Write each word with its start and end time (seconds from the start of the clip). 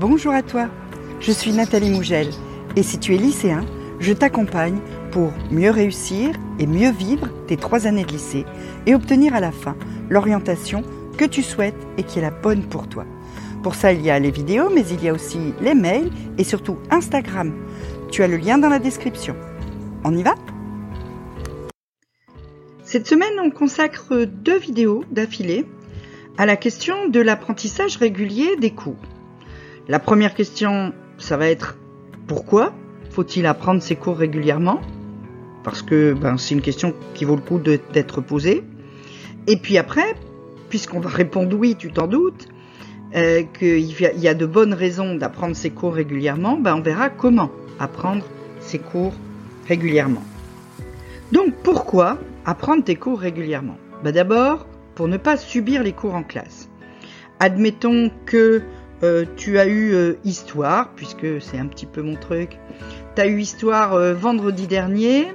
Bonjour 0.00 0.32
à 0.32 0.44
toi, 0.44 0.68
je 1.18 1.32
suis 1.32 1.50
Nathalie 1.50 1.90
Mougel 1.90 2.28
et 2.76 2.84
si 2.84 3.00
tu 3.00 3.16
es 3.16 3.18
lycéen, 3.18 3.66
je 3.98 4.12
t'accompagne 4.12 4.78
pour 5.10 5.32
mieux 5.50 5.72
réussir 5.72 6.30
et 6.60 6.68
mieux 6.68 6.92
vivre 6.92 7.26
tes 7.48 7.56
trois 7.56 7.88
années 7.88 8.04
de 8.04 8.12
lycée 8.12 8.44
et 8.86 8.94
obtenir 8.94 9.34
à 9.34 9.40
la 9.40 9.50
fin 9.50 9.74
l'orientation 10.08 10.84
que 11.16 11.24
tu 11.24 11.42
souhaites 11.42 11.74
et 11.96 12.04
qui 12.04 12.20
est 12.20 12.22
la 12.22 12.30
bonne 12.30 12.62
pour 12.62 12.88
toi. 12.88 13.06
Pour 13.64 13.74
ça, 13.74 13.92
il 13.92 14.00
y 14.00 14.08
a 14.08 14.20
les 14.20 14.30
vidéos, 14.30 14.70
mais 14.72 14.86
il 14.88 15.02
y 15.02 15.08
a 15.08 15.12
aussi 15.12 15.52
les 15.60 15.74
mails 15.74 16.12
et 16.38 16.44
surtout 16.44 16.76
Instagram. 16.92 17.52
Tu 18.12 18.22
as 18.22 18.28
le 18.28 18.36
lien 18.36 18.56
dans 18.56 18.68
la 18.68 18.78
description. 18.78 19.34
On 20.04 20.16
y 20.16 20.22
va? 20.22 20.36
Cette 22.84 23.08
semaine, 23.08 23.40
on 23.42 23.50
consacre 23.50 24.14
deux 24.26 24.58
vidéos 24.58 25.02
d'affilée 25.10 25.66
à 26.36 26.46
la 26.46 26.54
question 26.54 27.08
de 27.08 27.18
l'apprentissage 27.18 27.96
régulier 27.96 28.54
des 28.60 28.70
cours. 28.70 28.94
La 29.88 29.98
première 29.98 30.34
question, 30.34 30.92
ça 31.16 31.38
va 31.38 31.48
être 31.48 31.78
pourquoi 32.26 32.74
faut-il 33.10 33.46
apprendre 33.46 33.82
ses 33.82 33.96
cours 33.96 34.18
régulièrement? 34.18 34.82
Parce 35.64 35.80
que 35.80 36.12
ben, 36.12 36.36
c'est 36.36 36.54
une 36.54 36.60
question 36.60 36.92
qui 37.14 37.24
vaut 37.24 37.36
le 37.36 37.40
coup 37.40 37.58
d'être 37.58 38.20
posée. 38.20 38.64
Et 39.46 39.56
puis 39.56 39.78
après, 39.78 40.14
puisqu'on 40.68 41.00
va 41.00 41.08
répondre 41.08 41.56
oui, 41.56 41.74
tu 41.74 41.90
t'en 41.90 42.06
doutes, 42.06 42.48
euh, 43.16 43.42
qu'il 43.58 44.20
y 44.20 44.28
a 44.28 44.34
de 44.34 44.44
bonnes 44.44 44.74
raisons 44.74 45.14
d'apprendre 45.14 45.56
ses 45.56 45.70
cours 45.70 45.94
régulièrement, 45.94 46.58
ben, 46.58 46.74
on 46.74 46.82
verra 46.82 47.08
comment 47.08 47.50
apprendre 47.78 48.26
ses 48.60 48.78
cours 48.78 49.14
régulièrement. 49.68 50.24
Donc 51.32 51.54
pourquoi 51.62 52.18
apprendre 52.44 52.84
tes 52.84 52.96
cours 52.96 53.20
régulièrement? 53.20 53.78
Ben, 54.04 54.12
D'abord, 54.12 54.66
pour 54.94 55.08
ne 55.08 55.16
pas 55.16 55.38
subir 55.38 55.82
les 55.82 55.92
cours 55.92 56.14
en 56.14 56.24
classe. 56.24 56.68
Admettons 57.40 58.10
que 58.26 58.62
euh, 59.02 59.24
tu 59.36 59.58
as 59.58 59.66
eu 59.66 59.94
euh, 59.94 60.14
histoire, 60.24 60.90
puisque 60.96 61.40
c'est 61.40 61.58
un 61.58 61.66
petit 61.66 61.86
peu 61.86 62.02
mon 62.02 62.16
truc. 62.16 62.58
Tu 63.14 63.22
as 63.22 63.26
eu 63.26 63.40
histoire 63.40 63.94
euh, 63.94 64.14
vendredi 64.14 64.66
dernier, 64.66 65.28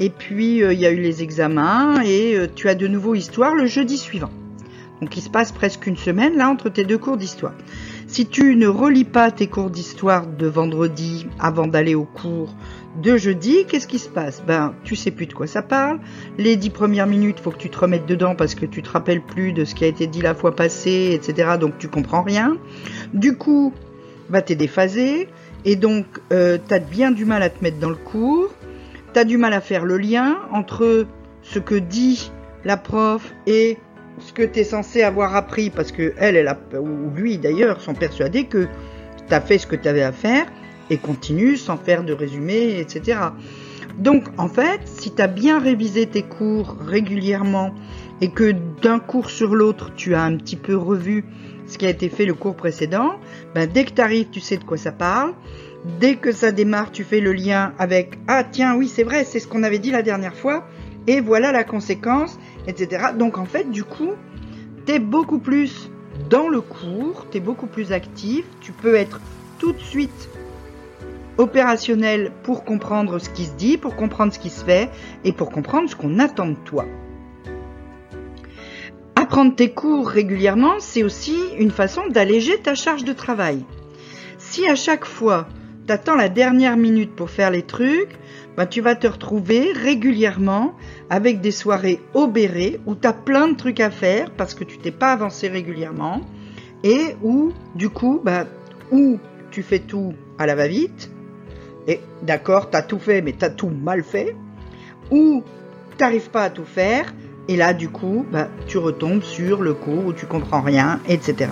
et 0.00 0.10
puis 0.10 0.58
il 0.58 0.78
y 0.78 0.86
a 0.86 0.90
eu 0.90 1.00
les 1.00 1.22
examens, 1.22 2.02
et 2.04 2.38
tu 2.54 2.68
as 2.68 2.74
de 2.74 2.86
nouveau 2.86 3.14
histoire 3.14 3.54
le 3.54 3.66
jeudi 3.66 3.98
suivant. 3.98 4.30
Donc 5.00 5.16
il 5.16 5.20
se 5.20 5.30
passe 5.30 5.52
presque 5.52 5.86
une 5.86 5.96
semaine 5.96 6.36
là 6.36 6.48
entre 6.48 6.68
tes 6.68 6.84
deux 6.84 6.98
cours 6.98 7.16
d'histoire. 7.16 7.54
Si 8.06 8.26
tu 8.26 8.56
ne 8.56 8.66
relis 8.66 9.04
pas 9.04 9.30
tes 9.30 9.46
cours 9.46 9.70
d'histoire 9.70 10.26
de 10.26 10.46
vendredi 10.46 11.26
avant 11.38 11.66
d'aller 11.66 11.94
au 11.94 12.04
cours 12.04 12.54
de 13.02 13.16
jeudi, 13.16 13.64
qu'est-ce 13.68 13.86
qui 13.86 13.98
se 13.98 14.08
passe? 14.08 14.42
Ben, 14.46 14.74
tu 14.82 14.96
sais 14.96 15.10
plus 15.10 15.26
de 15.26 15.34
quoi 15.34 15.46
ça 15.46 15.62
parle. 15.62 16.00
Les 16.36 16.56
dix 16.56 16.70
premières 16.70 17.06
minutes, 17.06 17.38
faut 17.38 17.50
que 17.50 17.58
tu 17.58 17.70
te 17.70 17.78
remettes 17.78 18.06
dedans 18.06 18.34
parce 18.34 18.54
que 18.54 18.66
tu 18.66 18.82
te 18.82 18.90
rappelles 18.90 19.20
plus 19.20 19.52
de 19.52 19.64
ce 19.64 19.74
qui 19.74 19.84
a 19.84 19.88
été 19.88 20.06
dit 20.06 20.22
la 20.22 20.34
fois 20.34 20.56
passée, 20.56 21.10
etc. 21.12 21.56
Donc 21.60 21.78
tu 21.78 21.88
comprends 21.88 22.22
rien. 22.22 22.56
Du 23.14 23.36
coup, 23.36 23.72
bah 24.30 24.42
t'es 24.42 24.56
déphasé 24.56 25.28
et 25.64 25.76
donc 25.76 26.06
euh, 26.32 26.58
t'as 26.66 26.78
bien 26.78 27.10
du 27.10 27.24
mal 27.24 27.42
à 27.42 27.50
te 27.50 27.62
mettre 27.62 27.78
dans 27.78 27.90
le 27.90 27.96
cours. 27.96 28.48
T'as 29.12 29.24
du 29.24 29.38
mal 29.38 29.52
à 29.52 29.60
faire 29.60 29.84
le 29.84 29.96
lien 29.98 30.38
entre 30.52 31.06
ce 31.42 31.58
que 31.58 31.74
dit 31.74 32.30
la 32.64 32.76
prof 32.76 33.34
et 33.46 33.78
ce 34.20 34.32
que 34.32 34.42
tu 34.42 34.60
es 34.60 34.64
censé 34.64 35.02
avoir 35.02 35.36
appris 35.36 35.70
parce 35.70 35.92
que 35.92 36.14
elle, 36.18 36.46
a, 36.46 36.58
ou 36.78 37.10
lui 37.14 37.38
d'ailleurs, 37.38 37.80
sont 37.80 37.94
persuadés 37.94 38.44
que 38.44 38.66
tu 39.28 39.34
as 39.34 39.40
fait 39.40 39.58
ce 39.58 39.66
que 39.66 39.76
tu 39.76 39.88
avais 39.88 40.02
à 40.02 40.12
faire 40.12 40.46
et 40.90 40.96
continue 40.96 41.56
sans 41.56 41.76
faire 41.76 42.04
de 42.04 42.12
résumé, 42.12 42.78
etc. 42.78 43.18
Donc 43.98 44.24
en 44.38 44.48
fait, 44.48 44.80
si 44.84 45.14
tu 45.14 45.20
as 45.20 45.26
bien 45.26 45.58
révisé 45.58 46.06
tes 46.06 46.22
cours 46.22 46.76
régulièrement 46.80 47.74
et 48.20 48.30
que 48.30 48.54
d'un 48.82 48.98
cours 48.98 49.30
sur 49.30 49.54
l'autre, 49.54 49.92
tu 49.96 50.14
as 50.14 50.22
un 50.22 50.36
petit 50.36 50.56
peu 50.56 50.76
revu 50.76 51.24
ce 51.66 51.76
qui 51.76 51.86
a 51.86 51.90
été 51.90 52.08
fait 52.08 52.24
le 52.24 52.34
cours 52.34 52.56
précédent, 52.56 53.16
ben, 53.54 53.68
dès 53.70 53.84
que 53.84 53.92
tu 53.92 54.00
arrives, 54.00 54.28
tu 54.30 54.40
sais 54.40 54.56
de 54.56 54.64
quoi 54.64 54.78
ça 54.78 54.92
parle. 54.92 55.34
Dès 56.00 56.16
que 56.16 56.32
ça 56.32 56.50
démarre, 56.50 56.90
tu 56.90 57.04
fais 57.04 57.20
le 57.20 57.32
lien 57.32 57.72
avec 57.78 58.18
Ah 58.26 58.42
tiens, 58.42 58.74
oui, 58.74 58.88
c'est 58.88 59.04
vrai, 59.04 59.24
c'est 59.24 59.38
ce 59.38 59.46
qu'on 59.46 59.62
avait 59.62 59.78
dit 59.78 59.90
la 59.90 60.02
dernière 60.02 60.34
fois, 60.34 60.66
et 61.06 61.20
voilà 61.20 61.52
la 61.52 61.64
conséquence, 61.64 62.38
Donc 63.16 63.38
en 63.38 63.44
fait, 63.44 63.70
du 63.70 63.84
coup, 63.84 64.12
tu 64.86 64.92
es 64.92 64.98
beaucoup 64.98 65.38
plus 65.38 65.90
dans 66.28 66.48
le 66.48 66.60
cours, 66.60 67.26
tu 67.30 67.38
es 67.38 67.40
beaucoup 67.40 67.66
plus 67.66 67.92
actif, 67.92 68.44
tu 68.60 68.72
peux 68.72 68.94
être 68.94 69.20
tout 69.58 69.72
de 69.72 69.80
suite 69.80 70.28
opérationnel 71.38 72.32
pour 72.42 72.64
comprendre 72.64 73.18
ce 73.18 73.30
qui 73.30 73.46
se 73.46 73.54
dit, 73.54 73.78
pour 73.78 73.96
comprendre 73.96 74.32
ce 74.32 74.38
qui 74.38 74.50
se 74.50 74.64
fait 74.64 74.90
et 75.24 75.32
pour 75.32 75.50
comprendre 75.50 75.88
ce 75.88 75.96
qu'on 75.96 76.18
attend 76.18 76.48
de 76.48 76.56
toi. 76.64 76.84
Apprendre 79.14 79.54
tes 79.54 79.70
cours 79.70 80.08
régulièrement, 80.08 80.74
c'est 80.78 81.02
aussi 81.02 81.36
une 81.58 81.70
façon 81.70 82.02
d'alléger 82.08 82.58
ta 82.58 82.74
charge 82.74 83.04
de 83.04 83.12
travail. 83.12 83.64
Si 84.38 84.66
à 84.68 84.74
chaque 84.74 85.04
fois, 85.04 85.46
tu 85.88 85.94
attends 85.94 86.16
la 86.16 86.28
dernière 86.28 86.76
minute 86.76 87.16
pour 87.16 87.30
faire 87.30 87.50
les 87.50 87.62
trucs, 87.62 88.18
bah, 88.58 88.66
tu 88.66 88.82
vas 88.82 88.94
te 88.94 89.06
retrouver 89.06 89.72
régulièrement 89.72 90.74
avec 91.08 91.40
des 91.40 91.50
soirées 91.50 92.00
obérées 92.12 92.78
où 92.84 92.94
tu 92.94 93.08
as 93.08 93.14
plein 93.14 93.48
de 93.48 93.56
trucs 93.56 93.80
à 93.80 93.90
faire 93.90 94.30
parce 94.32 94.52
que 94.52 94.64
tu 94.64 94.76
t'es 94.76 94.90
pas 94.90 95.12
avancé 95.12 95.48
régulièrement 95.48 96.20
et 96.84 97.16
où, 97.22 97.52
du 97.74 97.88
coup, 97.88 98.20
bah, 98.22 98.44
ou 98.92 99.18
tu 99.50 99.62
fais 99.62 99.78
tout 99.78 100.12
à 100.38 100.44
la 100.44 100.54
va-vite, 100.54 101.10
et 101.86 102.00
d'accord, 102.22 102.68
tu 102.68 102.76
as 102.76 102.82
tout 102.82 102.98
fait, 102.98 103.22
mais 103.22 103.32
tu 103.32 103.44
as 103.46 103.50
tout 103.50 103.70
mal 103.70 104.04
fait, 104.04 104.36
ou 105.10 105.42
tu 105.96 106.04
n'arrives 106.04 106.28
pas 106.28 106.42
à 106.44 106.50
tout 106.50 106.66
faire, 106.66 107.14
et 107.48 107.56
là, 107.56 107.72
du 107.72 107.88
coup, 107.88 108.26
bah, 108.30 108.48
tu 108.66 108.76
retombes 108.76 109.22
sur 109.22 109.62
le 109.62 109.72
cours 109.72 110.04
où 110.04 110.12
tu 110.12 110.26
comprends 110.26 110.60
rien, 110.60 111.00
etc. 111.08 111.50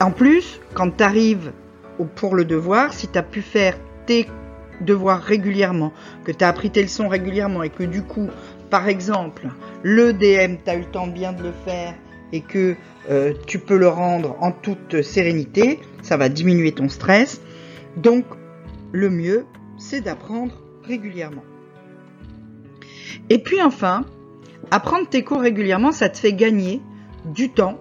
En 0.00 0.10
plus, 0.10 0.60
quand 0.72 0.96
tu 0.96 1.04
arrives 1.04 1.52
pour 2.04 2.34
le 2.34 2.44
devoir, 2.44 2.92
si 2.92 3.08
tu 3.08 3.18
as 3.18 3.22
pu 3.22 3.42
faire 3.42 3.78
tes 4.06 4.26
devoirs 4.80 5.20
régulièrement, 5.20 5.92
que 6.24 6.32
tu 6.32 6.44
as 6.44 6.48
appris 6.48 6.70
tes 6.70 6.82
leçons 6.82 7.08
régulièrement, 7.08 7.62
et 7.62 7.70
que 7.70 7.84
du 7.84 8.02
coup, 8.02 8.28
par 8.70 8.88
exemple, 8.88 9.48
le 9.82 10.12
DM, 10.12 10.56
tu 10.64 10.70
as 10.70 10.76
eu 10.76 10.80
le 10.80 10.84
temps 10.86 11.06
bien 11.06 11.32
de 11.32 11.42
le 11.42 11.52
faire, 11.64 11.94
et 12.32 12.40
que 12.40 12.76
euh, 13.10 13.34
tu 13.46 13.58
peux 13.58 13.76
le 13.76 13.88
rendre 13.88 14.36
en 14.40 14.52
toute 14.52 15.02
sérénité, 15.02 15.80
ça 16.02 16.16
va 16.16 16.28
diminuer 16.28 16.72
ton 16.72 16.88
stress. 16.88 17.40
Donc, 17.96 18.24
le 18.92 19.10
mieux, 19.10 19.44
c'est 19.78 20.00
d'apprendre 20.00 20.54
régulièrement. 20.84 21.44
Et 23.28 23.38
puis 23.38 23.60
enfin, 23.62 24.04
apprendre 24.70 25.08
tes 25.08 25.22
cours 25.22 25.40
régulièrement, 25.40 25.92
ça 25.92 26.08
te 26.08 26.18
fait 26.18 26.32
gagner 26.32 26.80
du 27.24 27.50
temps 27.50 27.78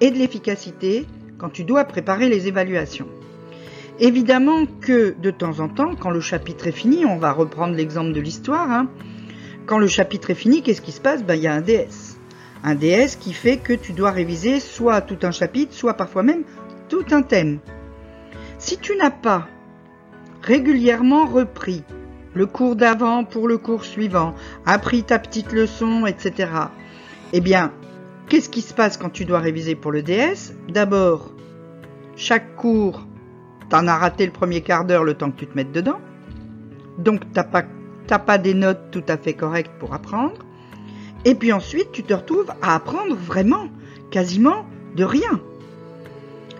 et 0.00 0.10
de 0.10 0.16
l'efficacité 0.16 1.06
quand 1.38 1.50
tu 1.50 1.64
dois 1.64 1.84
préparer 1.84 2.28
les 2.28 2.48
évaluations. 2.48 3.08
Évidemment 4.02 4.64
que 4.80 5.14
de 5.20 5.30
temps 5.30 5.60
en 5.60 5.68
temps, 5.68 5.94
quand 5.94 6.08
le 6.08 6.20
chapitre 6.20 6.66
est 6.66 6.72
fini, 6.72 7.04
on 7.04 7.18
va 7.18 7.32
reprendre 7.32 7.74
l'exemple 7.74 8.12
de 8.12 8.20
l'histoire, 8.20 8.70
hein, 8.70 8.88
quand 9.66 9.78
le 9.78 9.88
chapitre 9.88 10.30
est 10.30 10.34
fini, 10.34 10.62
qu'est-ce 10.62 10.80
qui 10.80 10.92
se 10.92 11.02
passe? 11.02 11.22
Ben, 11.22 11.34
Il 11.34 11.42
y 11.42 11.46
a 11.46 11.52
un 11.52 11.60
DS. 11.60 12.16
Un 12.64 12.74
DS 12.74 13.16
qui 13.20 13.34
fait 13.34 13.58
que 13.58 13.74
tu 13.74 13.92
dois 13.92 14.10
réviser 14.10 14.58
soit 14.58 15.02
tout 15.02 15.18
un 15.22 15.32
chapitre, 15.32 15.74
soit 15.74 15.94
parfois 15.94 16.22
même 16.22 16.44
tout 16.88 17.04
un 17.10 17.20
thème. 17.20 17.58
Si 18.58 18.78
tu 18.78 18.96
n'as 18.96 19.10
pas 19.10 19.46
régulièrement 20.40 21.26
repris 21.26 21.84
le 22.32 22.46
cours 22.46 22.76
d'avant 22.76 23.24
pour 23.24 23.48
le 23.48 23.58
cours 23.58 23.84
suivant, 23.84 24.34
appris 24.64 25.02
ta 25.02 25.18
petite 25.18 25.52
leçon, 25.52 26.06
etc. 26.06 26.50
Eh 27.34 27.40
bien, 27.42 27.70
qu'est-ce 28.28 28.48
qui 28.48 28.62
se 28.62 28.72
passe 28.72 28.96
quand 28.96 29.10
tu 29.10 29.26
dois 29.26 29.40
réviser 29.40 29.74
pour 29.74 29.92
le 29.92 30.02
DS 30.02 30.54
D'abord, 30.68 31.32
chaque 32.16 32.56
cours, 32.56 33.06
t'en 33.70 33.86
as 33.86 33.96
raté 33.96 34.26
le 34.26 34.32
premier 34.32 34.60
quart 34.60 34.84
d'heure 34.84 35.04
le 35.04 35.14
temps 35.14 35.30
que 35.30 35.38
tu 35.38 35.46
te 35.46 35.56
mettes 35.56 35.72
dedans. 35.72 36.00
Donc, 36.98 37.22
t'as 37.32 37.44
pas, 37.44 37.64
pas 38.18 38.38
des 38.38 38.52
notes 38.52 38.90
tout 38.90 39.04
à 39.08 39.16
fait 39.16 39.32
correctes 39.32 39.72
pour 39.78 39.94
apprendre. 39.94 40.44
Et 41.24 41.34
puis 41.34 41.52
ensuite, 41.52 41.92
tu 41.92 42.02
te 42.02 42.12
retrouves 42.12 42.52
à 42.60 42.74
apprendre 42.74 43.14
vraiment, 43.14 43.68
quasiment 44.10 44.66
de 44.96 45.04
rien. 45.04 45.40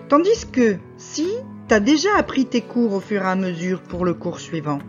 Tandis 0.07 0.45
que 0.51 0.77
si 0.97 1.27
tu 1.67 1.73
as 1.73 1.79
déjà 1.79 2.09
appris 2.17 2.45
tes 2.45 2.61
cours 2.61 2.93
au 2.93 2.99
fur 2.99 3.21
et 3.21 3.27
à 3.27 3.35
mesure 3.35 3.81
pour 3.81 4.05
le 4.05 4.13
cours 4.13 4.39
suivant, 4.39 4.79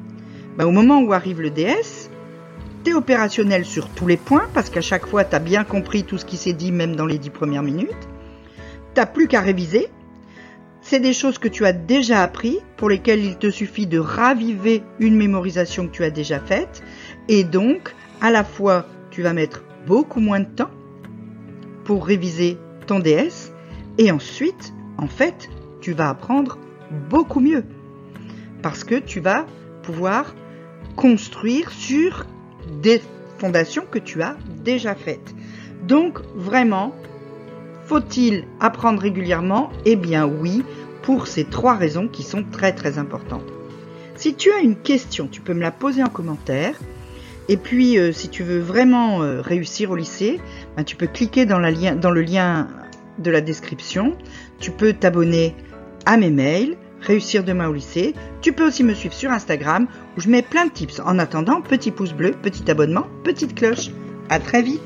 bah, 0.57 0.67
au 0.67 0.71
moment 0.71 1.01
où 1.01 1.13
arrive 1.13 1.41
le 1.41 1.51
DS, 1.51 2.11
tu 2.85 2.91
es 2.91 2.95
opérationnel 2.95 3.65
sur 3.65 3.89
tous 3.89 4.07
les 4.07 4.17
points 4.17 4.49
parce 4.53 4.69
qu'à 4.69 4.81
chaque 4.81 5.07
fois 5.07 5.25
tu 5.25 5.35
as 5.37 5.39
bien 5.39 5.65
compris 5.65 6.03
tout 6.05 6.19
ce 6.19 6.25
qui 6.25 6.37
s'est 6.37 6.53
dit 6.53 6.73
même 6.73 6.97
dans 6.97 7.07
les 7.07 7.19
dix 7.19 7.31
premières 7.31 7.63
minutes. 7.63 8.09
T'as 8.95 9.07
plus 9.07 9.29
qu'à 9.29 9.41
réviser. 9.41 9.89
C'est 10.93 11.01
des 11.01 11.15
choses 11.15 11.39
que 11.39 11.49
tu 11.49 11.65
as 11.65 11.73
déjà 11.73 12.23
appris, 12.23 12.59
pour 12.77 12.91
lesquelles 12.91 13.25
il 13.25 13.39
te 13.39 13.49
suffit 13.49 13.87
de 13.87 13.99
raviver 13.99 14.83
une 14.99 15.17
mémorisation 15.17 15.87
que 15.87 15.93
tu 15.93 16.05
as 16.05 16.11
déjà 16.11 16.39
faite. 16.39 16.83
Et 17.29 17.45
donc, 17.45 17.95
à 18.21 18.31
la 18.31 18.45
fois, 18.45 18.85
tu 19.11 19.23
vas 19.23 19.33
mettre 19.33 19.65
beaucoup 19.87 20.21
moins 20.21 20.41
de 20.41 20.55
temps 20.55 20.71
pour 21.85 22.07
réviser 22.07 22.59
ton 22.87 22.99
DS. 22.99 23.55
Et 23.97 24.11
ensuite, 24.11 24.75
en 24.99 25.07
fait, 25.07 25.49
tu 25.81 25.95
vas 25.95 26.11
apprendre 26.11 26.59
beaucoup 27.09 27.41
mieux. 27.41 27.65
Parce 28.61 28.85
que 28.85 28.97
tu 28.97 29.21
vas 29.21 29.47
pouvoir 29.83 30.35
construire 30.95 31.71
sur 31.71 32.27
des 32.83 33.01
fondations 33.39 33.87
que 33.91 33.99
tu 33.99 34.21
as 34.21 34.37
déjà 34.63 34.95
faites. 34.95 35.35
Donc 35.89 36.19
vraiment, 36.35 36.95
faut-il 37.87 38.45
apprendre 38.61 39.01
régulièrement? 39.01 39.71
Eh 39.87 39.97
bien 39.97 40.27
oui, 40.27 40.63
pour 41.03 41.27
ces 41.27 41.45
trois 41.45 41.75
raisons 41.75 42.09
qui 42.09 42.23
sont 42.23 42.45
très 42.51 42.73
très 42.73 42.99
importantes. 42.99 43.53
Si 44.15 44.35
tu 44.35 44.53
as 44.53 44.61
une 44.61 44.77
question, 44.77 45.29
tu 45.31 45.41
peux 45.41 45.55
me 45.55 45.61
la 45.61 45.71
poser 45.71 46.03
en 46.03 46.09
commentaire. 46.09 46.77
Et 47.49 47.57
puis, 47.57 47.99
euh, 47.99 48.13
si 48.13 48.29
tu 48.29 48.45
veux 48.45 48.61
vraiment 48.61 49.23
euh, 49.23 49.41
réussir 49.41 49.91
au 49.91 49.97
lycée, 49.97 50.41
ben, 50.77 50.85
tu 50.85 50.95
peux 50.95 51.09
cliquer 51.09 51.45
dans, 51.45 51.59
le 51.59 52.23
lien 52.23 52.69
de 53.19 53.31
la 53.31 53.41
description. 53.41 54.17
Tu 54.61 54.71
peux 54.71 54.93
t'abonner 54.93 55.57
à 56.07 56.17
mes 56.17 56.31
mails, 56.31 56.77
réussir 57.01 57.43
demain 57.43 57.69
au 57.69 57.73
lycée. 57.73 58.15
Tu 58.43 58.53
peux 58.53 58.67
aussi 58.67 58.85
me 58.85 58.95
suivre 58.95 59.15
sur 59.15 59.31
Instagram 59.31 59.89
où 60.17 60.21
je 60.21 60.29
mets 60.29 60.43
plein 60.43 60.67
de 60.67 60.71
tips. 60.71 61.01
En 61.01 61.19
attendant, 61.19 61.61
petit 61.61 61.91
pouce 61.91 62.13
bleu, 62.13 62.31
petit 62.31 62.71
abonnement, 62.71 63.07
petite 63.25 63.57
cloche. 63.57 63.91
À 64.29 64.39
très 64.39 64.63
vite 64.63 64.81